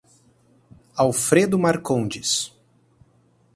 Alfredo 0.95 1.59
Marcondes 1.61 2.49